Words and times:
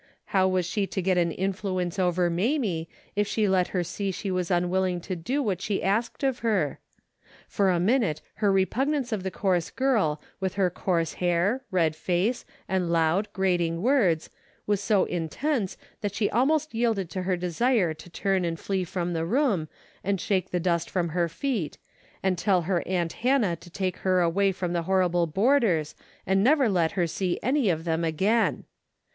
How 0.33 0.47
was 0.47 0.65
she 0.65 0.87
to 0.87 0.99
get 1.03 1.19
an 1.19 1.31
influence 1.31 1.99
over 1.99 2.27
Mamie 2.31 2.89
if 3.15 3.27
she 3.27 3.47
let 3.47 3.67
her 3.67 3.83
see 3.83 4.09
she 4.09 4.31
was 4.31 4.49
unwilling 4.49 4.99
to 5.01 5.15
do 5.15 5.43
what 5.43 5.61
she 5.61 5.83
asked 5.83 6.23
of 6.23 6.39
her? 6.39 6.79
For 7.47 7.69
a 7.69 7.79
minute 7.79 8.19
her 8.37 8.51
repugnance 8.51 9.11
of 9.11 9.21
the 9.21 9.29
coarse 9.29 9.69
girl, 9.69 10.19
with 10.39 10.55
her 10.55 10.71
coarse 10.71 11.13
hair, 11.13 11.63
red 11.69 11.95
face 11.95 12.45
and 12.67 12.89
loud, 12.89 13.31
grating 13.31 13.83
words 13.83 14.31
was 14.65 14.81
so 14.81 15.05
intense 15.05 15.77
that 16.01 16.15
she 16.15 16.31
al 16.31 16.47
most 16.47 16.73
yielded 16.73 17.07
to 17.11 17.21
her 17.21 17.37
desire 17.37 17.93
to 17.93 18.09
turn 18.09 18.43
and 18.43 18.59
flee 18.59 18.83
from 18.83 19.13
the 19.13 19.23
room 19.23 19.67
and 20.03 20.19
shake 20.19 20.49
the 20.49 20.59
dust 20.59 20.89
from 20.89 21.09
her 21.09 21.29
feet, 21.29 21.77
and 22.23 22.39
tell 22.39 22.63
her 22.63 22.81
aunt 22.87 23.13
Hannah 23.13 23.55
to 23.57 23.69
take 23.69 23.97
her 23.97 24.19
away 24.19 24.51
from 24.51 24.73
the 24.73 24.81
horrible 24.89 25.27
boarders 25.27 25.93
and 26.25 26.43
never 26.43 26.69
let 26.69 26.93
her 26.93 27.05
see 27.05 27.37
any 27.43 27.69
of 27.69 27.83
them 27.83 28.03
again. 28.03 28.63